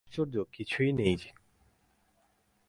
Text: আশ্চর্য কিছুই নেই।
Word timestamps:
আশ্চর্য 0.07 0.35
কিছুই 0.51 0.91
নেই। 0.91 1.15